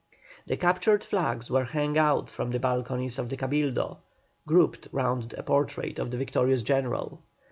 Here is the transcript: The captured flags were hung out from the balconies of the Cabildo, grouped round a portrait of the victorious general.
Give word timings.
The 0.47 0.57
captured 0.57 1.03
flags 1.03 1.51
were 1.51 1.65
hung 1.65 1.95
out 1.95 2.27
from 2.31 2.49
the 2.49 2.59
balconies 2.59 3.19
of 3.19 3.29
the 3.29 3.37
Cabildo, 3.37 3.99
grouped 4.47 4.87
round 4.91 5.35
a 5.37 5.43
portrait 5.43 5.99
of 5.99 6.09
the 6.09 6.17
victorious 6.17 6.63
general. 6.63 7.21